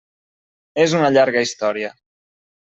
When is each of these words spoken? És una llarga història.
És 0.83 0.95
una 0.99 1.11
llarga 1.17 1.45
història. 1.49 1.93